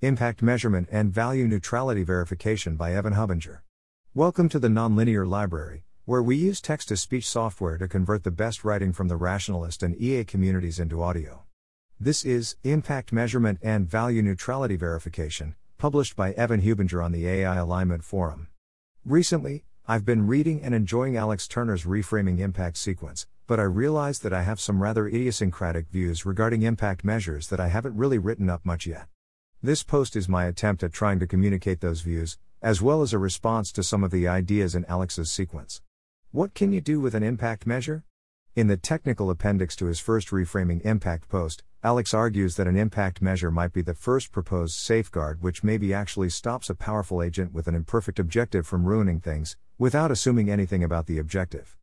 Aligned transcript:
Impact 0.00 0.42
Measurement 0.42 0.88
and 0.92 1.12
Value 1.12 1.48
Neutrality 1.48 2.04
Verification 2.04 2.76
by 2.76 2.94
Evan 2.94 3.14
Hubinger. 3.14 3.62
Welcome 4.14 4.48
to 4.50 4.60
the 4.60 4.68
Nonlinear 4.68 5.28
Library, 5.28 5.82
where 6.04 6.22
we 6.22 6.36
use 6.36 6.60
text 6.60 6.86
to 6.90 6.96
speech 6.96 7.28
software 7.28 7.76
to 7.78 7.88
convert 7.88 8.22
the 8.22 8.30
best 8.30 8.62
writing 8.62 8.92
from 8.92 9.08
the 9.08 9.16
rationalist 9.16 9.82
and 9.82 10.00
EA 10.00 10.22
communities 10.22 10.78
into 10.78 11.02
audio. 11.02 11.42
This 11.98 12.24
is 12.24 12.54
Impact 12.62 13.12
Measurement 13.12 13.58
and 13.60 13.90
Value 13.90 14.22
Neutrality 14.22 14.76
Verification, 14.76 15.56
published 15.78 16.14
by 16.14 16.30
Evan 16.34 16.62
Hubinger 16.62 17.04
on 17.04 17.10
the 17.10 17.26
AI 17.26 17.56
Alignment 17.56 18.04
Forum. 18.04 18.46
Recently, 19.04 19.64
I've 19.88 20.04
been 20.04 20.28
reading 20.28 20.62
and 20.62 20.76
enjoying 20.76 21.16
Alex 21.16 21.48
Turner's 21.48 21.82
Reframing 21.82 22.38
Impact 22.38 22.76
sequence, 22.76 23.26
but 23.48 23.58
I 23.58 23.64
realized 23.64 24.22
that 24.22 24.32
I 24.32 24.42
have 24.42 24.60
some 24.60 24.80
rather 24.80 25.08
idiosyncratic 25.08 25.88
views 25.88 26.24
regarding 26.24 26.62
impact 26.62 27.04
measures 27.04 27.48
that 27.48 27.58
I 27.58 27.66
haven't 27.66 27.96
really 27.96 28.18
written 28.18 28.48
up 28.48 28.64
much 28.64 28.86
yet. 28.86 29.08
This 29.60 29.82
post 29.82 30.14
is 30.14 30.28
my 30.28 30.44
attempt 30.44 30.84
at 30.84 30.92
trying 30.92 31.18
to 31.18 31.26
communicate 31.26 31.80
those 31.80 32.02
views, 32.02 32.38
as 32.62 32.80
well 32.80 33.02
as 33.02 33.12
a 33.12 33.18
response 33.18 33.72
to 33.72 33.82
some 33.82 34.04
of 34.04 34.12
the 34.12 34.28
ideas 34.28 34.76
in 34.76 34.84
Alex's 34.84 35.32
sequence. 35.32 35.82
What 36.30 36.54
can 36.54 36.72
you 36.72 36.80
do 36.80 37.00
with 37.00 37.12
an 37.12 37.24
impact 37.24 37.66
measure? 37.66 38.04
In 38.54 38.68
the 38.68 38.76
technical 38.76 39.30
appendix 39.30 39.74
to 39.76 39.86
his 39.86 39.98
first 39.98 40.28
reframing 40.28 40.80
impact 40.82 41.28
post, 41.28 41.64
Alex 41.82 42.14
argues 42.14 42.54
that 42.54 42.68
an 42.68 42.76
impact 42.76 43.20
measure 43.20 43.50
might 43.50 43.72
be 43.72 43.82
the 43.82 43.94
first 43.94 44.30
proposed 44.30 44.76
safeguard 44.76 45.42
which 45.42 45.64
maybe 45.64 45.92
actually 45.92 46.30
stops 46.30 46.70
a 46.70 46.74
powerful 46.76 47.20
agent 47.20 47.52
with 47.52 47.66
an 47.66 47.74
imperfect 47.74 48.20
objective 48.20 48.64
from 48.64 48.84
ruining 48.84 49.18
things, 49.18 49.56
without 49.76 50.12
assuming 50.12 50.48
anything 50.48 50.84
about 50.84 51.06
the 51.06 51.18
objective. 51.18 51.76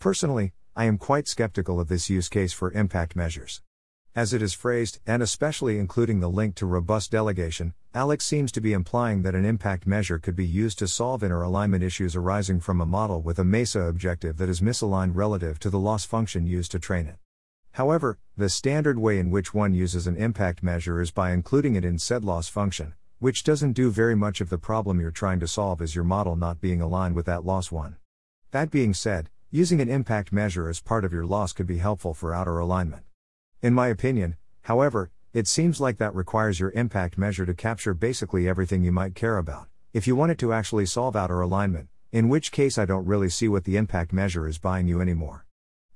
Personally, 0.00 0.52
I 0.74 0.86
am 0.86 0.98
quite 0.98 1.28
skeptical 1.28 1.78
of 1.78 1.86
this 1.86 2.10
use 2.10 2.28
case 2.28 2.52
for 2.52 2.72
impact 2.72 3.14
measures. 3.14 3.62
As 4.16 4.34
it 4.34 4.42
is 4.42 4.52
phrased, 4.52 4.98
and 5.06 5.22
especially 5.22 5.78
including 5.78 6.18
the 6.18 6.28
link 6.28 6.56
to 6.56 6.66
robust 6.66 7.12
delegation, 7.12 7.74
Alex 7.94 8.24
seems 8.24 8.50
to 8.50 8.60
be 8.60 8.72
implying 8.72 9.22
that 9.22 9.36
an 9.36 9.44
impact 9.44 9.86
measure 9.86 10.18
could 10.18 10.34
be 10.34 10.46
used 10.46 10.80
to 10.80 10.88
solve 10.88 11.22
inner 11.22 11.42
alignment 11.42 11.84
issues 11.84 12.16
arising 12.16 12.58
from 12.58 12.80
a 12.80 12.86
model 12.86 13.22
with 13.22 13.38
a 13.38 13.44
MESA 13.44 13.82
objective 13.82 14.36
that 14.38 14.48
is 14.48 14.60
misaligned 14.60 15.12
relative 15.14 15.60
to 15.60 15.70
the 15.70 15.78
loss 15.78 16.04
function 16.04 16.44
used 16.44 16.72
to 16.72 16.80
train 16.80 17.06
it. 17.06 17.18
However, 17.72 18.18
the 18.36 18.48
standard 18.48 18.98
way 18.98 19.20
in 19.20 19.30
which 19.30 19.54
one 19.54 19.74
uses 19.74 20.08
an 20.08 20.16
impact 20.16 20.60
measure 20.60 21.00
is 21.00 21.12
by 21.12 21.30
including 21.30 21.76
it 21.76 21.84
in 21.84 21.96
said 21.96 22.24
loss 22.24 22.48
function, 22.48 22.94
which 23.20 23.44
doesn't 23.44 23.74
do 23.74 23.92
very 23.92 24.16
much 24.16 24.40
if 24.40 24.48
the 24.48 24.58
problem 24.58 25.00
you're 25.00 25.12
trying 25.12 25.38
to 25.38 25.46
solve 25.46 25.80
is 25.80 25.94
your 25.94 26.02
model 26.04 26.34
not 26.34 26.60
being 26.60 26.80
aligned 26.80 27.14
with 27.14 27.26
that 27.26 27.44
loss 27.44 27.70
one. 27.70 27.96
That 28.50 28.72
being 28.72 28.92
said, 28.92 29.30
using 29.52 29.80
an 29.80 29.88
impact 29.88 30.32
measure 30.32 30.68
as 30.68 30.80
part 30.80 31.04
of 31.04 31.12
your 31.12 31.26
loss 31.26 31.52
could 31.52 31.68
be 31.68 31.78
helpful 31.78 32.12
for 32.12 32.34
outer 32.34 32.58
alignment. 32.58 33.04
In 33.62 33.74
my 33.74 33.88
opinion, 33.88 34.38
however, 34.62 35.10
it 35.34 35.46
seems 35.46 35.82
like 35.82 35.98
that 35.98 36.14
requires 36.14 36.58
your 36.58 36.70
impact 36.70 37.18
measure 37.18 37.44
to 37.44 37.52
capture 37.52 37.92
basically 37.92 38.48
everything 38.48 38.82
you 38.82 38.90
might 38.90 39.14
care 39.14 39.36
about, 39.36 39.68
if 39.92 40.06
you 40.06 40.16
want 40.16 40.32
it 40.32 40.38
to 40.38 40.54
actually 40.54 40.86
solve 40.86 41.14
outer 41.14 41.42
alignment, 41.42 41.90
in 42.10 42.30
which 42.30 42.52
case 42.52 42.78
I 42.78 42.86
don't 42.86 43.04
really 43.04 43.28
see 43.28 43.48
what 43.48 43.64
the 43.64 43.76
impact 43.76 44.14
measure 44.14 44.48
is 44.48 44.56
buying 44.56 44.88
you 44.88 45.02
anymore. 45.02 45.44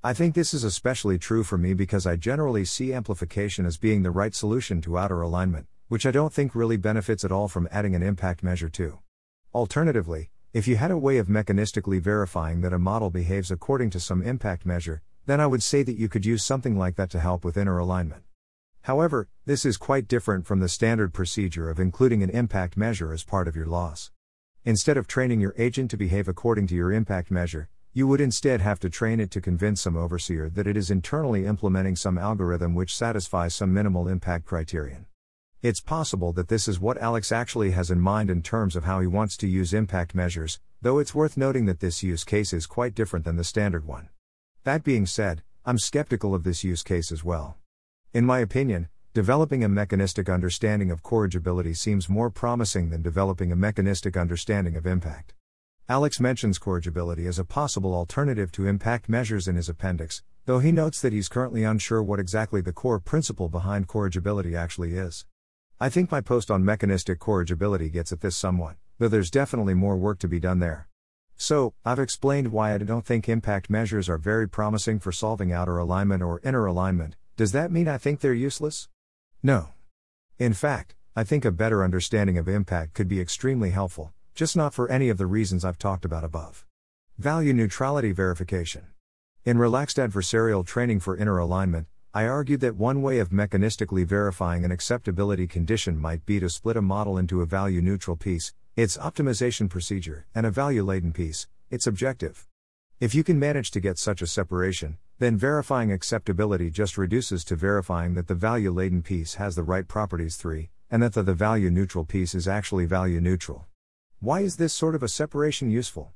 I 0.02 0.12
think 0.12 0.34
this 0.34 0.52
is 0.52 0.62
especially 0.62 1.16
true 1.18 1.42
for 1.42 1.56
me 1.56 1.72
because 1.72 2.06
I 2.06 2.16
generally 2.16 2.66
see 2.66 2.92
amplification 2.92 3.64
as 3.64 3.78
being 3.78 4.02
the 4.02 4.10
right 4.10 4.34
solution 4.34 4.82
to 4.82 4.98
outer 4.98 5.22
alignment, 5.22 5.66
which 5.88 6.04
I 6.04 6.10
don't 6.10 6.34
think 6.34 6.54
really 6.54 6.76
benefits 6.76 7.24
at 7.24 7.32
all 7.32 7.48
from 7.48 7.66
adding 7.72 7.94
an 7.94 8.02
impact 8.02 8.42
measure 8.42 8.68
to. 8.68 8.98
Alternatively, 9.54 10.28
if 10.52 10.68
you 10.68 10.76
had 10.76 10.90
a 10.90 10.98
way 10.98 11.16
of 11.16 11.28
mechanistically 11.28 11.98
verifying 11.98 12.60
that 12.60 12.74
a 12.74 12.78
model 12.78 13.08
behaves 13.08 13.50
according 13.50 13.88
to 13.88 14.00
some 14.00 14.22
impact 14.22 14.66
measure, 14.66 15.00
then 15.26 15.40
I 15.40 15.46
would 15.46 15.62
say 15.62 15.82
that 15.82 15.98
you 15.98 16.08
could 16.08 16.26
use 16.26 16.44
something 16.44 16.78
like 16.78 16.96
that 16.96 17.10
to 17.10 17.20
help 17.20 17.44
with 17.44 17.56
inner 17.56 17.78
alignment. 17.78 18.24
However, 18.82 19.28
this 19.46 19.64
is 19.64 19.76
quite 19.76 20.08
different 20.08 20.46
from 20.46 20.60
the 20.60 20.68
standard 20.68 21.14
procedure 21.14 21.70
of 21.70 21.80
including 21.80 22.22
an 22.22 22.30
impact 22.30 22.76
measure 22.76 23.12
as 23.12 23.24
part 23.24 23.48
of 23.48 23.56
your 23.56 23.66
loss. 23.66 24.10
Instead 24.64 24.96
of 24.96 25.06
training 25.06 25.40
your 25.40 25.54
agent 25.56 25.90
to 25.90 25.96
behave 25.96 26.28
according 26.28 26.66
to 26.66 26.74
your 26.74 26.92
impact 26.92 27.30
measure, 27.30 27.68
you 27.94 28.06
would 28.06 28.20
instead 28.20 28.60
have 28.60 28.80
to 28.80 28.90
train 28.90 29.20
it 29.20 29.30
to 29.30 29.40
convince 29.40 29.80
some 29.80 29.96
overseer 29.96 30.50
that 30.50 30.66
it 30.66 30.76
is 30.76 30.90
internally 30.90 31.46
implementing 31.46 31.96
some 31.96 32.18
algorithm 32.18 32.74
which 32.74 32.94
satisfies 32.94 33.54
some 33.54 33.72
minimal 33.72 34.08
impact 34.08 34.44
criterion. 34.44 35.06
It's 35.62 35.80
possible 35.80 36.32
that 36.34 36.48
this 36.48 36.68
is 36.68 36.78
what 36.78 36.98
Alex 36.98 37.32
actually 37.32 37.70
has 37.70 37.90
in 37.90 38.00
mind 38.00 38.28
in 38.28 38.42
terms 38.42 38.76
of 38.76 38.84
how 38.84 39.00
he 39.00 39.06
wants 39.06 39.36
to 39.38 39.46
use 39.46 39.72
impact 39.72 40.14
measures, 40.14 40.60
though 40.82 40.98
it's 40.98 41.14
worth 41.14 41.38
noting 41.38 41.64
that 41.64 41.80
this 41.80 42.02
use 42.02 42.24
case 42.24 42.52
is 42.52 42.66
quite 42.66 42.94
different 42.94 43.24
than 43.24 43.36
the 43.36 43.44
standard 43.44 43.86
one. 43.86 44.10
That 44.64 44.82
being 44.82 45.04
said, 45.04 45.42
I'm 45.66 45.76
skeptical 45.76 46.34
of 46.34 46.42
this 46.42 46.64
use 46.64 46.82
case 46.82 47.12
as 47.12 47.22
well. 47.22 47.58
In 48.14 48.24
my 48.24 48.38
opinion, 48.38 48.88
developing 49.12 49.62
a 49.62 49.68
mechanistic 49.68 50.30
understanding 50.30 50.90
of 50.90 51.02
corrigibility 51.02 51.74
seems 51.74 52.08
more 52.08 52.30
promising 52.30 52.88
than 52.88 53.02
developing 53.02 53.52
a 53.52 53.56
mechanistic 53.56 54.16
understanding 54.16 54.74
of 54.74 54.86
impact. 54.86 55.34
Alex 55.86 56.18
mentions 56.18 56.58
corrigibility 56.58 57.26
as 57.26 57.38
a 57.38 57.44
possible 57.44 57.94
alternative 57.94 58.50
to 58.52 58.66
impact 58.66 59.06
measures 59.06 59.46
in 59.46 59.56
his 59.56 59.68
appendix, 59.68 60.22
though 60.46 60.60
he 60.60 60.72
notes 60.72 60.98
that 61.02 61.12
he's 61.12 61.28
currently 61.28 61.62
unsure 61.62 62.02
what 62.02 62.18
exactly 62.18 62.62
the 62.62 62.72
core 62.72 62.98
principle 62.98 63.50
behind 63.50 63.86
corrigibility 63.86 64.56
actually 64.56 64.94
is. 64.94 65.26
I 65.78 65.90
think 65.90 66.10
my 66.10 66.22
post 66.22 66.50
on 66.50 66.64
mechanistic 66.64 67.18
corrigibility 67.18 67.90
gets 67.90 68.12
at 68.12 68.22
this 68.22 68.34
somewhat, 68.34 68.76
though 68.98 69.08
there's 69.08 69.30
definitely 69.30 69.74
more 69.74 69.98
work 69.98 70.18
to 70.20 70.28
be 70.28 70.40
done 70.40 70.60
there. 70.60 70.88
So, 71.36 71.74
I've 71.84 71.98
explained 71.98 72.52
why 72.52 72.74
I 72.74 72.78
don't 72.78 73.04
think 73.04 73.28
impact 73.28 73.68
measures 73.68 74.08
are 74.08 74.18
very 74.18 74.48
promising 74.48 74.98
for 74.98 75.12
solving 75.12 75.52
outer 75.52 75.78
alignment 75.78 76.22
or 76.22 76.40
inner 76.44 76.66
alignment. 76.66 77.16
Does 77.36 77.52
that 77.52 77.72
mean 77.72 77.88
I 77.88 77.98
think 77.98 78.20
they're 78.20 78.32
useless? 78.32 78.88
No. 79.42 79.70
In 80.38 80.52
fact, 80.52 80.94
I 81.16 81.24
think 81.24 81.44
a 81.44 81.52
better 81.52 81.84
understanding 81.84 82.38
of 82.38 82.48
impact 82.48 82.94
could 82.94 83.08
be 83.08 83.20
extremely 83.20 83.70
helpful, 83.70 84.12
just 84.34 84.56
not 84.56 84.74
for 84.74 84.90
any 84.90 85.08
of 85.08 85.18
the 85.18 85.26
reasons 85.26 85.64
I've 85.64 85.78
talked 85.78 86.04
about 86.04 86.24
above. 86.24 86.64
Value 87.18 87.52
neutrality 87.52 88.12
verification. 88.12 88.86
In 89.44 89.58
relaxed 89.58 89.98
adversarial 89.98 90.64
training 90.64 91.00
for 91.00 91.16
inner 91.16 91.38
alignment, 91.38 91.86
I 92.12 92.26
argued 92.26 92.60
that 92.60 92.76
one 92.76 93.02
way 93.02 93.18
of 93.18 93.30
mechanistically 93.30 94.06
verifying 94.06 94.64
an 94.64 94.70
acceptability 94.70 95.46
condition 95.46 95.98
might 95.98 96.24
be 96.24 96.40
to 96.40 96.48
split 96.48 96.76
a 96.76 96.82
model 96.82 97.18
into 97.18 97.42
a 97.42 97.46
value 97.46 97.82
neutral 97.82 98.16
piece, 98.16 98.54
its 98.76 98.96
optimization 98.96 99.70
procedure, 99.70 100.26
and 100.34 100.44
a 100.44 100.50
value 100.50 100.82
laden 100.82 101.12
piece, 101.12 101.46
its 101.70 101.86
objective. 101.86 102.48
If 102.98 103.14
you 103.14 103.22
can 103.22 103.38
manage 103.38 103.70
to 103.70 103.80
get 103.80 103.98
such 103.98 104.20
a 104.20 104.26
separation, 104.26 104.98
then 105.20 105.36
verifying 105.36 105.92
acceptability 105.92 106.70
just 106.70 106.98
reduces 106.98 107.44
to 107.44 107.54
verifying 107.54 108.14
that 108.14 108.26
the 108.26 108.34
value 108.34 108.72
laden 108.72 109.02
piece 109.02 109.34
has 109.34 109.54
the 109.54 109.62
right 109.62 109.86
properties 109.86 110.36
3, 110.36 110.70
and 110.90 111.02
that 111.04 111.12
the, 111.12 111.22
the 111.22 111.34
value 111.34 111.70
neutral 111.70 112.04
piece 112.04 112.34
is 112.34 112.48
actually 112.48 112.84
value 112.84 113.20
neutral. 113.20 113.66
Why 114.18 114.40
is 114.40 114.56
this 114.56 114.72
sort 114.72 114.96
of 114.96 115.04
a 115.04 115.08
separation 115.08 115.70
useful? 115.70 116.12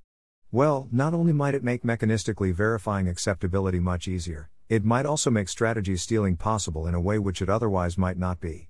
Well, 0.51 0.89
not 0.91 1.15
only 1.15 1.33
might 1.33 1.55
it 1.55 1.63
make 1.63 1.85
mechanistically 1.85 2.53
verifying 2.53 3.07
acceptability 3.07 3.79
much 3.79 4.09
easier, 4.09 4.51
it 4.69 4.85
might 4.85 5.07
also 5.07 5.31
make 5.31 5.49
strategy 5.49 5.97
stealing 5.97 6.37
possible 6.37 6.89
in 6.89 6.95
a 6.95 7.01
way 7.01 7.21
which 7.21 7.41
it 7.41 7.49
otherwise 7.49 7.97
might 7.97 8.19
not 8.19 8.41
be. 8.41 8.69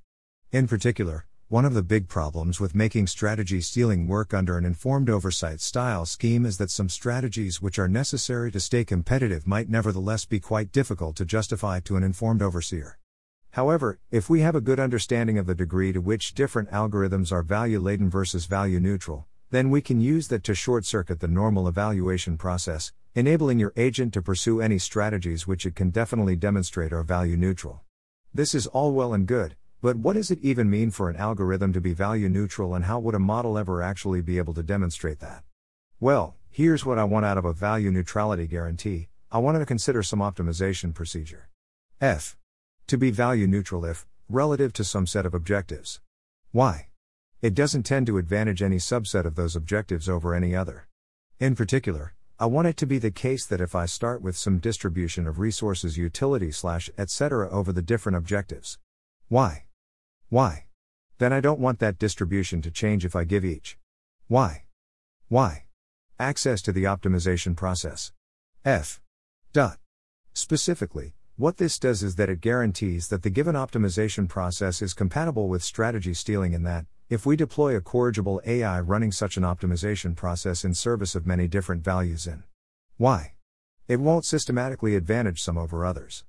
In 0.53 0.69
particular, 0.69 1.28
one 1.51 1.65
of 1.65 1.73
the 1.73 1.83
big 1.83 2.09
problems 2.09 2.61
with 2.61 2.75
making 2.75 3.07
strategy 3.07 3.59
stealing 3.63 4.07
work 4.07 4.35
under 4.35 4.59
an 4.59 4.67
informed 4.67 5.09
oversight 5.09 5.63
style 5.63 6.05
scheme 6.05 6.45
is 6.45 6.59
that 6.59 6.71
some 6.71 6.91
strategies 6.91 7.63
which 7.63 7.79
are 7.79 7.89
necessary 7.89 8.53
to 8.53 8.61
stay 8.61 8.85
competitive 8.85 9.47
might 9.47 9.67
nevertheless 9.67 10.27
be 10.27 10.39
quite 10.39 10.71
difficult 10.73 11.17
to 11.17 11.25
justify 11.25 11.81
to 11.81 11.97
an 11.97 12.03
informed 12.03 12.43
overseer. 12.43 12.99
However, 13.53 13.99
if 14.11 14.29
we 14.29 14.43
have 14.43 14.55
a 14.55 14.61
good 14.61 14.79
understanding 14.79 15.39
of 15.39 15.47
the 15.47 15.55
degree 15.55 15.91
to 15.95 16.03
which 16.03 16.35
different 16.35 16.71
algorithms 16.71 17.33
are 17.33 17.43
value 17.43 17.81
laden 17.81 18.11
versus 18.11 18.45
value 18.45 18.79
neutral, 18.79 19.27
then 19.51 19.71
we 19.71 19.81
can 19.81 20.03
use 20.03 20.29
that 20.29 20.45
to 20.45 20.55
short 20.55 20.85
circuit 20.85 21.21
the 21.21 21.29
normal 21.29 21.67
evaluation 21.67 22.37
process, 22.37 22.93
enabling 23.15 23.59
your 23.59 23.73
agent 23.75 24.13
to 24.13 24.21
pursue 24.21 24.61
any 24.61 24.79
strategies 24.79 25.47
which 25.47 25.65
it 25.65 25.75
can 25.75 25.89
definitely 25.89 26.37
demonstrate 26.37 26.93
are 26.93 27.03
value 27.03 27.39
neutral. 27.39 27.81
This 28.35 28.55
is 28.55 28.67
all 28.67 28.93
well 28.93 29.15
and 29.15 29.27
good, 29.27 29.57
but 29.81 29.97
what 29.97 30.15
does 30.15 30.31
it 30.31 30.41
even 30.43 30.69
mean 30.69 30.91
for 30.91 31.09
an 31.09 31.17
algorithm 31.17 31.73
to 31.73 31.81
be 31.81 31.93
value 31.93 32.29
neutral 32.29 32.75
and 32.75 32.87
how 32.87 32.99
would 32.99 33.15
a 33.15 33.21
model 33.21 33.57
ever 33.57 33.83
actually 33.83 34.21
be 34.21 34.39
able 34.39 34.55
to 34.55 34.63
demonstrate 34.63 35.21
that? 35.21 35.45
Well, 36.01 36.37
here's 36.51 36.85
what 36.85 36.99
I 36.99 37.05
want 37.05 37.27
out 37.27 37.39
of 37.39 37.45
a 37.45 37.53
value 37.53 37.91
neutrality 37.91 38.47
guarantee 38.47 39.09
I 39.31 39.39
wanted 39.39 39.59
to 39.59 39.67
consider 39.67 40.03
some 40.03 40.21
optimization 40.21 40.95
procedure. 40.95 41.51
F. 42.01 42.37
To 42.87 42.97
be 42.97 43.11
value 43.11 43.47
neutral 43.47 43.85
if, 43.85 44.07
relative 44.29 44.73
to 44.73 44.85
some 44.85 45.07
set 45.07 45.27
of 45.27 45.35
objectives. 45.35 46.01
Why? 46.51 46.89
It 47.43 47.55
doesn't 47.55 47.83
tend 47.83 48.07
to 48.07 48.17
advantage 48.17 48.63
any 48.63 48.79
subset 48.79 49.27
of 49.27 49.35
those 49.35 49.55
objectives 49.55 50.09
over 50.09 50.35
any 50.35 50.57
other. 50.57 50.89
In 51.39 51.55
particular, 51.55 52.15
I 52.41 52.47
want 52.47 52.69
it 52.69 52.77
to 52.79 52.87
be 52.87 52.99
the 52.99 53.11
case 53.11 53.45
that 53.47 53.61
if 53.61 53.75
I 53.75 53.85
start 53.85 54.23
with 54.23 54.37
some 54.37 54.59
distribution 54.59 55.27
of 55.27 55.39
resources 55.39 55.99
utility 55.99 56.51
slash 56.51 56.89
etc. 56.97 57.51
over 57.51 57.71
the 57.71 57.83
different 57.83 58.17
objectives. 58.17 58.79
Why? 59.29 59.65
Why? 60.31 60.67
Then 61.17 61.33
I 61.33 61.41
don't 61.41 61.59
want 61.59 61.79
that 61.79 61.99
distribution 61.99 62.61
to 62.63 62.71
change 62.71 63.05
if 63.07 63.17
I 63.17 63.25
give 63.25 63.45
each. 63.45 63.79
Why? 64.27 64.65
Why? 65.29 65.65
Access 66.19 66.61
to 66.63 66.73
the 66.73 66.85
optimization 66.85 67.57
process. 67.57 68.13
F. 68.65 69.01
Dot. 69.55 69.79
Specifically, 70.35 71.15
What 71.39 71.59
this 71.59 71.79
does 71.79 72.03
is 72.03 72.17
that 72.17 72.29
it 72.29 72.41
guarantees 72.41 73.07
that 73.11 73.23
the 73.23 73.31
given 73.31 73.55
optimization 73.55 74.29
process 74.29 74.83
is 74.83 74.93
compatible 74.93 75.49
with 75.49 75.63
strategy 75.63 76.13
stealing 76.13 76.53
in 76.53 76.65
that, 76.65 76.85
if 77.09 77.25
we 77.25 77.37
deploy 77.37 77.77
a 77.77 77.81
corrigible 77.81 78.41
AI 78.45 78.81
running 78.81 79.13
such 79.13 79.37
an 79.37 79.45
optimization 79.45 80.17
process 80.17 80.65
in 80.65 80.75
service 80.75 81.15
of 81.15 81.29
many 81.29 81.47
different 81.47 81.85
values 81.85 82.27
in 82.27 82.43
y, 82.99 83.35
it 83.87 84.01
won't 84.01 84.25
systematically 84.25 84.97
advantage 84.97 85.41
some 85.41 85.57
over 85.57 85.87
others. 85.87 86.25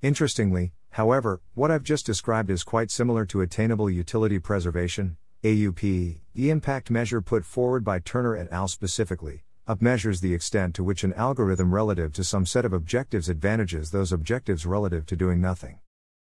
Interestingly, 0.00 0.74
however, 0.92 1.40
what 1.54 1.70
I've 1.70 1.82
just 1.82 2.06
described 2.06 2.50
is 2.50 2.64
quite 2.64 2.90
similar 2.90 3.26
to 3.26 3.42
attainable 3.42 3.90
utility 3.90 4.38
preservation, 4.38 5.16
AUP, 5.44 6.20
the 6.34 6.50
impact 6.50 6.90
measure 6.90 7.20
put 7.20 7.44
forward 7.44 7.84
by 7.84 7.98
Turner 7.98 8.36
et 8.36 8.48
al. 8.50 8.68
specifically, 8.68 9.42
AUP 9.68 9.82
measures 9.82 10.20
the 10.20 10.34
extent 10.34 10.74
to 10.74 10.84
which 10.84 11.04
an 11.04 11.12
algorithm 11.14 11.74
relative 11.74 12.12
to 12.12 12.24
some 12.24 12.46
set 12.46 12.64
of 12.64 12.72
objectives 12.72 13.28
advantages 13.28 13.90
those 13.90 14.12
objectives 14.12 14.64
relative 14.64 15.04
to 15.06 15.16
doing 15.16 15.40
nothing. 15.40 15.78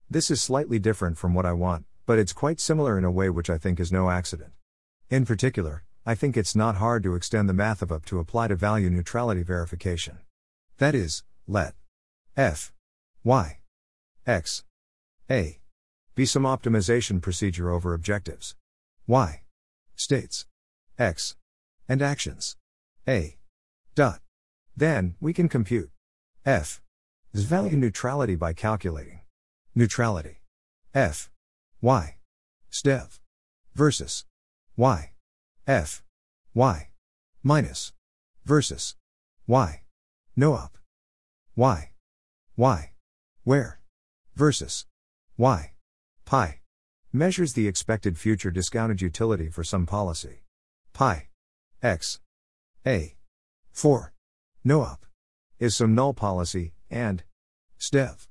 This 0.09 0.31
is 0.31 0.41
slightly 0.41 0.79
different 0.79 1.17
from 1.17 1.33
what 1.33 1.45
I 1.45 1.53
want, 1.53 1.85
but 2.05 2.19
it's 2.19 2.31
quite 2.31 2.59
similar 2.59 2.97
in 2.97 3.03
a 3.03 3.11
way 3.11 3.29
which 3.29 3.49
I 3.49 3.57
think 3.57 3.79
is 3.79 3.91
no 3.91 4.09
accident. 4.09 4.51
In 5.09 5.25
particular, 5.25 5.83
I 6.05 6.15
think 6.15 6.37
it's 6.37 6.55
not 6.55 6.77
hard 6.77 7.03
to 7.03 7.15
extend 7.15 7.49
the 7.49 7.53
math 7.53 7.81
of 7.81 7.89
AUP 7.89 8.05
to 8.05 8.19
apply 8.19 8.47
to 8.47 8.55
value 8.55 8.89
neutrality 8.89 9.43
verification. 9.43 10.19
That 10.77 10.95
is, 10.95 11.23
let 11.47 11.73
f 12.35 12.71
y 13.23 13.57
x. 14.27 14.63
A. 15.31 15.59
Be 16.13 16.25
some 16.25 16.43
optimization 16.43 17.21
procedure 17.21 17.71
over 17.71 17.93
objectives. 17.93 18.55
Y. 19.07 19.41
States. 19.95 20.45
X. 20.99 21.35
And 21.87 22.01
actions. 22.01 22.57
A. 23.07 23.37
Dot. 23.95 24.19
Then 24.75 25.15
we 25.21 25.33
can 25.33 25.47
compute. 25.47 25.89
F. 26.45 26.81
Is 27.33 27.45
value 27.45 27.77
neutrality 27.77 28.35
by 28.35 28.53
calculating. 28.53 29.21
Neutrality. 29.73 30.41
F. 30.93 31.29
Y. 31.81 32.17
Stev. 32.71 33.19
Versus. 33.73 34.25
Y. 34.75 35.11
F. 35.65 36.03
Y. 36.53 36.89
Minus. 37.43 37.93
Versus. 38.45 38.95
Y. 39.47 39.81
No 40.35 40.53
op 40.53 40.77
y. 41.57 41.89
Y. 42.55 42.91
Where 43.43 43.76
versus 44.37 44.85
y 45.35 45.71
pi 46.23 46.59
measures 47.11 47.53
the 47.53 47.67
expected 47.67 48.19
future 48.19 48.51
discounted 48.51 49.01
utility 49.01 49.49
for 49.49 49.63
some 49.63 49.87
policy. 49.87 50.43
Pi 50.93 51.27
x 51.81 52.19
a 52.85 53.15
4 53.71 54.13
no 54.63 54.81
op 54.81 55.07
is 55.57 55.75
some 55.75 55.95
null 55.95 56.13
policy 56.13 56.73
and 56.91 57.23
stev 57.79 58.27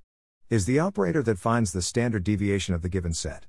is 0.49 0.65
the 0.65 0.79
operator 0.79 1.25
that 1.25 1.41
finds 1.41 1.73
the 1.73 1.83
standard 1.83 2.23
deviation 2.23 2.73
of 2.73 2.83
the 2.83 2.89
given 2.89 3.13
set. 3.13 3.47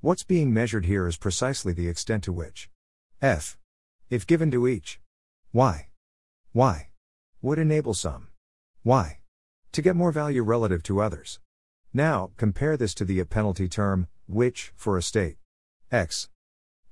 What's 0.00 0.22
being 0.22 0.54
measured 0.54 0.86
here 0.86 1.08
is 1.08 1.16
precisely 1.16 1.72
the 1.72 1.88
extent 1.88 2.22
to 2.24 2.32
which 2.32 2.70
f 3.20 3.58
if 4.10 4.28
given 4.28 4.52
to 4.52 4.68
each 4.68 5.00
y 5.52 5.88
y 6.54 6.90
would 7.42 7.58
enable 7.58 7.94
some 7.94 8.28
y 8.84 9.18
to 9.72 9.82
get 9.82 9.96
more 9.96 10.12
value 10.12 10.44
relative 10.44 10.84
to 10.84 11.00
others. 11.00 11.40
Now, 11.92 12.30
compare 12.36 12.76
this 12.76 12.94
to 12.94 13.04
the 13.04 13.24
penalty 13.24 13.68
term 13.68 14.08
which, 14.26 14.72
for 14.76 14.96
a 14.96 15.02
state 15.02 15.36
x, 15.90 16.28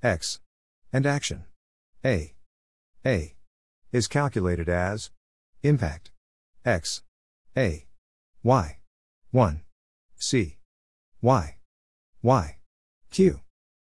x, 0.02 0.41
and 0.93 1.06
action 1.06 1.44
a, 2.05 2.35
a, 3.05 3.35
is 3.93 4.06
calculated 4.06 4.69
as 4.69 5.11
impact 5.62 6.11
x, 6.64 7.02
a, 7.56 7.87
y, 8.43 8.79
1, 9.31 9.62
c, 10.17 10.58
y, 11.23 11.56
y, 12.23 12.58
q, 13.11 13.41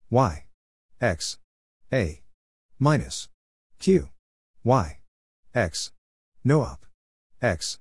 y, 0.09 0.45
x, 1.01 1.37
a, 1.93 2.21
minus 2.77 3.29
q, 3.79 4.09
y, 4.63 4.99
x, 5.55 5.91
no 6.43 6.61
up, 6.61 6.85
x, 7.41 7.79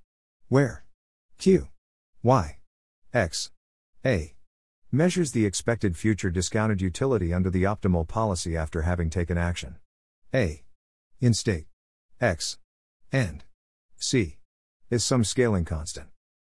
where, 0.48 0.84
q, 1.38 1.68
y, 2.22 2.57
x, 3.14 3.50
a, 4.04 4.34
measures 4.92 5.32
the 5.32 5.46
expected 5.46 5.96
future 5.96 6.30
discounted 6.30 6.82
utility 6.82 7.32
under 7.32 7.48
the 7.48 7.62
optimal 7.62 8.06
policy 8.06 8.56
after 8.56 8.82
having 8.82 9.08
taken 9.08 9.38
action. 9.38 9.76
A. 10.34 10.62
In 11.20 11.32
state. 11.32 11.66
X. 12.20 12.58
And. 13.10 13.44
C. 13.96 14.38
Is 14.90 15.04
some 15.04 15.24
scaling 15.24 15.64
constant. 15.64 16.08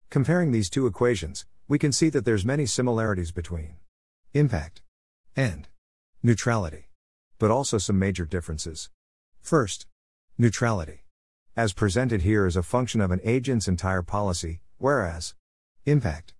Comparing 0.08 0.50
these 0.50 0.70
two 0.70 0.86
equations, 0.86 1.44
we 1.68 1.78
can 1.78 1.92
see 1.92 2.08
that 2.08 2.24
there's 2.24 2.44
many 2.44 2.64
similarities 2.64 3.32
between 3.32 3.76
impact 4.32 4.82
and 5.34 5.68
neutrality, 6.22 6.88
but 7.38 7.50
also 7.50 7.76
some 7.76 7.98
major 7.98 8.24
differences. 8.24 8.88
First, 9.42 9.86
neutrality. 10.38 11.04
As 11.56 11.72
presented 11.72 12.22
here 12.22 12.46
is 12.46 12.56
a 12.56 12.62
function 12.62 13.00
of 13.00 13.10
an 13.10 13.20
agent's 13.24 13.68
entire 13.68 14.02
policy, 14.02 14.60
whereas 14.78 15.34
impact 15.84 16.34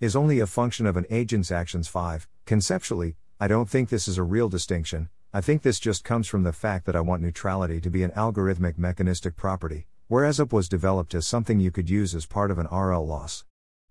is 0.00 0.16
only 0.16 0.40
a 0.40 0.46
function 0.46 0.86
of 0.86 0.96
an 0.96 1.06
agent's 1.10 1.52
actions 1.52 1.86
5. 1.86 2.26
Conceptually, 2.46 3.16
I 3.38 3.48
don't 3.48 3.68
think 3.68 3.88
this 3.88 4.08
is 4.08 4.16
a 4.16 4.22
real 4.22 4.48
distinction, 4.48 5.10
I 5.32 5.40
think 5.40 5.62
this 5.62 5.78
just 5.78 6.02
comes 6.02 6.26
from 6.26 6.42
the 6.42 6.52
fact 6.52 6.86
that 6.86 6.96
I 6.96 7.00
want 7.00 7.22
neutrality 7.22 7.80
to 7.82 7.90
be 7.90 8.02
an 8.02 8.10
algorithmic 8.12 8.78
mechanistic 8.78 9.36
property, 9.36 9.86
whereas 10.08 10.40
AUP 10.40 10.52
was 10.52 10.68
developed 10.68 11.14
as 11.14 11.26
something 11.26 11.60
you 11.60 11.70
could 11.70 11.88
use 11.88 12.14
as 12.14 12.26
part 12.26 12.50
of 12.50 12.58
an 12.58 12.66
RL 12.66 13.06
loss. 13.06 13.44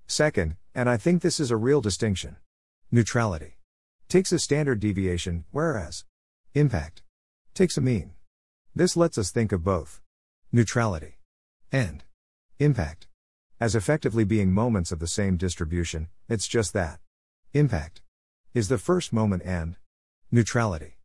Second, 0.06 0.58
and 0.76 0.90
I 0.90 0.98
think 0.98 1.22
this 1.22 1.40
is 1.40 1.52
a 1.52 1.56
real 1.56 1.80
distinction. 1.80 2.36
Neutrality 2.92 3.58
takes 4.10 4.32
a 4.32 4.40
standard 4.40 4.80
deviation, 4.80 5.46
whereas 5.52 6.04
impact 6.56 7.04
takes 7.54 7.78
a 7.78 7.82
mean. 7.82 8.12
This 8.76 8.98
lets 8.98 9.18
us 9.18 9.32
think 9.32 9.52
of 9.52 9.64
both 9.64 10.02
neutrality 10.52 11.20
and 11.72 12.04
impact 12.58 13.08
as 13.60 13.76
effectively 13.76 14.24
being 14.24 14.54
moments 14.54 14.92
of 14.92 15.00
the 15.00 15.08
same 15.08 15.36
distribution, 15.36 16.08
it's 16.30 16.48
just 16.48 16.74
that. 16.74 17.00
Impact 17.54 18.02
is 18.54 18.70
the 18.70 18.78
first 18.78 19.12
moment 19.12 19.44
and 19.46 19.76
neutrality 20.32 20.98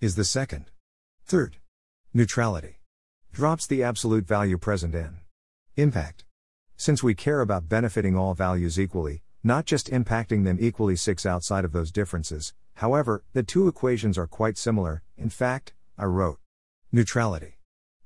is 0.00 0.16
the 0.16 0.24
second. 0.24 0.70
Third, 1.24 1.58
neutrality 2.12 2.80
drops 3.32 3.66
the 3.66 3.82
absolute 3.82 4.26
value 4.26 4.58
present 4.58 4.94
in 4.94 5.20
impact. 5.76 6.24
Since 6.76 7.02
we 7.02 7.14
care 7.14 7.40
about 7.40 7.68
benefiting 7.68 8.16
all 8.16 8.34
values 8.34 8.80
equally, 8.80 9.22
not 9.44 9.64
just 9.64 9.90
impacting 9.90 10.44
them 10.44 10.58
equally 10.60 10.96
six 10.96 11.24
outside 11.24 11.64
of 11.64 11.72
those 11.72 11.92
differences, 11.92 12.54
however, 12.74 13.22
the 13.32 13.42
two 13.42 13.68
equations 13.68 14.18
are 14.18 14.26
quite 14.26 14.58
similar. 14.58 15.02
In 15.16 15.30
fact, 15.30 15.74
I 15.96 16.06
wrote 16.06 16.38
neutrality 16.90 17.59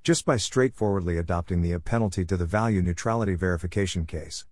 just 0.04 0.26
by 0.26 0.36
straightforwardly 0.36 1.16
adopting 1.16 1.62
the 1.62 1.78
penalty 1.78 2.26
to 2.26 2.36
the 2.36 2.44
value 2.44 2.82
neutrality 2.82 3.34
verification 3.34 4.04
case. 4.04 4.44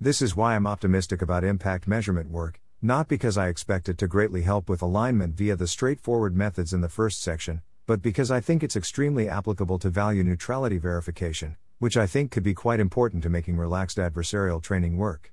This 0.00 0.20
is 0.20 0.34
why 0.34 0.56
I'm 0.56 0.66
optimistic 0.66 1.22
about 1.22 1.44
impact 1.44 1.86
measurement 1.86 2.28
work, 2.28 2.60
not 2.82 3.06
because 3.06 3.38
I 3.38 3.46
expect 3.46 3.88
it 3.88 3.98
to 3.98 4.08
greatly 4.08 4.42
help 4.42 4.68
with 4.68 4.82
alignment 4.82 5.36
via 5.36 5.54
the 5.54 5.68
straightforward 5.68 6.34
methods 6.36 6.72
in 6.72 6.80
the 6.80 6.88
first 6.88 7.22
section, 7.22 7.62
but 7.86 8.02
because 8.02 8.32
I 8.32 8.40
think 8.40 8.64
it's 8.64 8.74
extremely 8.74 9.28
applicable 9.28 9.78
to 9.78 9.90
value 9.90 10.24
neutrality 10.24 10.76
verification, 10.76 11.54
which 11.78 11.96
I 11.96 12.08
think 12.08 12.32
could 12.32 12.42
be 12.42 12.54
quite 12.54 12.80
important 12.80 13.22
to 13.22 13.30
making 13.30 13.56
relaxed 13.56 13.98
adversarial 13.98 14.60
training 14.60 14.96
work. 14.96 15.32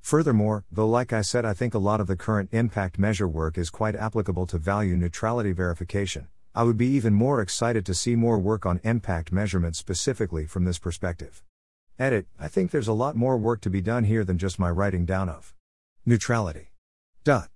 Furthermore, 0.00 0.64
though 0.72 0.88
like 0.88 1.12
I 1.12 1.22
said 1.22 1.44
I 1.44 1.54
think 1.54 1.74
a 1.74 1.78
lot 1.78 2.00
of 2.00 2.08
the 2.08 2.16
current 2.16 2.48
impact 2.50 2.98
measure 2.98 3.28
work 3.28 3.56
is 3.56 3.70
quite 3.70 3.94
applicable 3.94 4.48
to 4.48 4.58
value 4.58 4.96
neutrality 4.96 5.52
verification, 5.52 6.26
I 6.54 6.64
would 6.64 6.76
be 6.76 6.88
even 6.88 7.14
more 7.14 7.40
excited 7.40 7.86
to 7.86 7.94
see 7.94 8.14
more 8.14 8.38
work 8.38 8.66
on 8.66 8.80
impact 8.84 9.32
measurement 9.32 9.74
specifically 9.74 10.44
from 10.46 10.64
this 10.64 10.78
perspective. 10.78 11.42
Edit, 11.98 12.26
I 12.38 12.48
think 12.48 12.70
there's 12.70 12.88
a 12.88 12.92
lot 12.92 13.16
more 13.16 13.38
work 13.38 13.62
to 13.62 13.70
be 13.70 13.80
done 13.80 14.04
here 14.04 14.22
than 14.22 14.36
just 14.36 14.58
my 14.58 14.70
writing 14.70 15.06
down 15.06 15.30
of 15.30 15.54
neutrality. 16.04 16.72
Dot. 17.24 17.48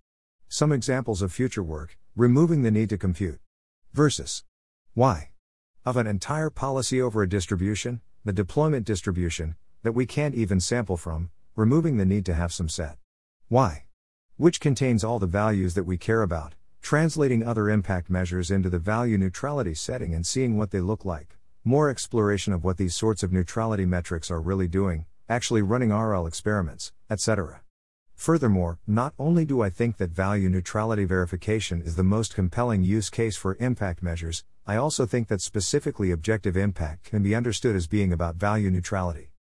Some 0.49 0.73
examples 0.73 1.21
of 1.21 1.31
future 1.31 1.63
work, 1.63 1.99
removing 2.15 2.63
the 2.63 2.71
need 2.71 2.89
to 2.89 2.97
compute. 2.97 3.41
Versus. 3.93 4.45
Why? 4.95 5.31
Of 5.85 5.99
an 5.99 6.07
entire 6.07 6.49
policy 6.49 7.03
over 7.03 7.23
a 7.23 7.29
distribution, 7.29 8.01
the 8.25 8.33
deployment 8.33 8.87
distribution, 8.87 9.57
that 9.83 9.93
we 9.93 10.07
can't 10.07 10.35
even 10.35 10.59
sample 10.59 10.97
from, 10.97 11.31
removing 11.55 11.99
the 11.99 12.07
need 12.07 12.25
to 12.27 12.35
have 12.35 12.53
some 12.53 12.71
set. 12.71 12.97
Why? 13.49 13.85
Which 14.37 14.59
contains 14.59 15.05
all 15.05 15.19
the 15.19 15.27
values 15.27 15.75
that 15.75 15.85
we 15.85 15.99
care 15.99 16.23
about, 16.23 16.55
translating 16.87 17.43
other 17.43 17.69
impact 17.69 18.09
measures 18.09 18.49
into 18.49 18.71
the 18.71 18.79
value 18.79 19.19
neutrality 19.19 19.75
setting 19.75 20.15
and 20.15 20.25
seeing 20.25 20.57
what 20.57 20.71
they 20.71 20.79
look 20.79 21.05
like, 21.05 21.37
more 21.65 21.91
exploration 21.91 22.53
of 22.53 22.63
what 22.63 22.77
these 22.77 22.95
sorts 22.95 23.25
of 23.25 23.33
neutrality 23.33 23.85
metrics 23.85 24.31
are 24.31 24.41
really 24.41 24.69
doing, 24.69 25.05
actually 25.29 25.61
running 25.63 25.91
RL 25.91 26.29
experiments, 26.29 26.93
etc. 27.11 27.61
Furthermore, 28.15 28.79
not 28.87 29.13
only 29.19 29.45
do 29.45 29.63
I 29.63 29.69
think 29.69 29.97
that 29.97 30.13
value 30.13 30.49
neutrality 30.49 31.05
verification 31.05 31.83
is 31.83 31.97
the 31.97 32.05
most 32.05 32.37
compelling 32.37 32.85
use 32.85 33.11
case 33.11 33.37
for 33.37 33.57
impact 33.59 34.01
measures, 34.01 34.45
I 34.65 34.77
also 34.77 35.07
think 35.07 35.27
that 35.27 35.41
specifically 35.41 36.13
objective 36.13 36.57
impact 36.57 37.07
can 37.07 37.21
be 37.21 37.35
understood 37.35 37.75
as 37.75 37.89
being 37.89 38.13
about 38.13 38.37
value 38.37 38.71
neutrality. 38.71 39.33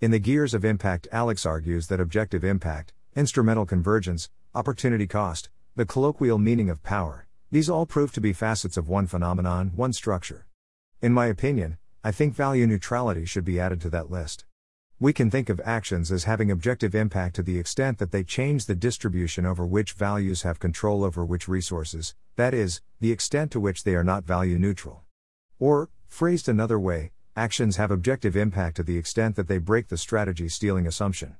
In 0.00 0.12
the 0.12 0.20
gears 0.20 0.54
of 0.54 0.64
impact, 0.64 1.08
Alex 1.10 1.44
argues 1.44 1.88
that 1.88 1.98
objective 1.98 2.44
impact, 2.44 2.92
instrumental 3.16 3.66
convergence, 3.66 4.30
opportunity 4.54 5.08
cost, 5.08 5.50
the 5.74 5.86
colloquial 5.86 6.36
meaning 6.36 6.68
of 6.68 6.82
power, 6.82 7.26
these 7.50 7.70
all 7.70 7.86
prove 7.86 8.12
to 8.12 8.20
be 8.20 8.34
facets 8.34 8.76
of 8.76 8.90
one 8.90 9.06
phenomenon, 9.06 9.72
one 9.74 9.94
structure. 9.94 10.46
In 11.00 11.14
my 11.14 11.26
opinion, 11.26 11.78
I 12.04 12.12
think 12.12 12.34
value 12.34 12.66
neutrality 12.66 13.24
should 13.24 13.46
be 13.46 13.58
added 13.58 13.80
to 13.80 13.90
that 13.90 14.10
list. 14.10 14.44
We 15.00 15.14
can 15.14 15.30
think 15.30 15.48
of 15.48 15.62
actions 15.64 16.12
as 16.12 16.24
having 16.24 16.50
objective 16.50 16.94
impact 16.94 17.36
to 17.36 17.42
the 17.42 17.58
extent 17.58 17.96
that 17.98 18.12
they 18.12 18.22
change 18.22 18.66
the 18.66 18.74
distribution 18.74 19.46
over 19.46 19.64
which 19.64 19.94
values 19.94 20.42
have 20.42 20.60
control 20.60 21.02
over 21.02 21.24
which 21.24 21.48
resources, 21.48 22.14
that 22.36 22.52
is, 22.52 22.82
the 23.00 23.10
extent 23.10 23.50
to 23.52 23.60
which 23.60 23.82
they 23.82 23.94
are 23.94 24.04
not 24.04 24.24
value 24.24 24.58
neutral. 24.58 25.04
Or, 25.58 25.88
phrased 26.06 26.50
another 26.50 26.78
way, 26.78 27.12
actions 27.34 27.76
have 27.76 27.90
objective 27.90 28.36
impact 28.36 28.76
to 28.76 28.82
the 28.82 28.98
extent 28.98 29.36
that 29.36 29.48
they 29.48 29.56
break 29.56 29.88
the 29.88 29.96
strategy 29.96 30.50
stealing 30.50 30.86
assumption. 30.86 31.36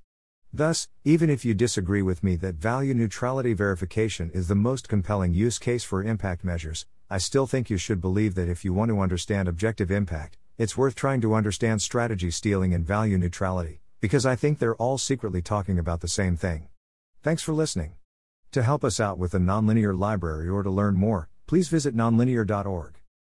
Thus, 0.54 0.86
even 1.02 1.30
if 1.30 1.46
you 1.46 1.54
disagree 1.54 2.02
with 2.02 2.22
me 2.22 2.36
that 2.36 2.56
value 2.56 2.92
neutrality 2.92 3.54
verification 3.54 4.30
is 4.34 4.48
the 4.48 4.54
most 4.54 4.86
compelling 4.86 5.32
use 5.32 5.58
case 5.58 5.82
for 5.82 6.02
impact 6.02 6.44
measures, 6.44 6.84
I 7.08 7.16
still 7.18 7.46
think 7.46 7.70
you 7.70 7.78
should 7.78 8.02
believe 8.02 8.34
that 8.34 8.50
if 8.50 8.62
you 8.62 8.74
want 8.74 8.90
to 8.90 9.00
understand 9.00 9.48
objective 9.48 9.90
impact, 9.90 10.36
it's 10.58 10.76
worth 10.76 10.94
trying 10.94 11.22
to 11.22 11.32
understand 11.32 11.80
strategy 11.80 12.30
stealing 12.30 12.74
and 12.74 12.86
value 12.86 13.16
neutrality, 13.16 13.80
because 14.00 14.26
I 14.26 14.36
think 14.36 14.58
they're 14.58 14.76
all 14.76 14.98
secretly 14.98 15.40
talking 15.40 15.78
about 15.78 16.02
the 16.02 16.08
same 16.08 16.36
thing. 16.36 16.68
Thanks 17.22 17.42
for 17.42 17.54
listening. 17.54 17.94
To 18.50 18.62
help 18.62 18.84
us 18.84 19.00
out 19.00 19.16
with 19.16 19.32
the 19.32 19.38
Nonlinear 19.38 19.98
Library 19.98 20.50
or 20.50 20.62
to 20.62 20.70
learn 20.70 20.96
more, 20.96 21.30
please 21.46 21.68
visit 21.68 21.96
nonlinear.org. 21.96 23.01